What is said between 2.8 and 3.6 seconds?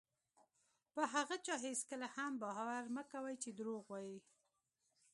مه کوئ چې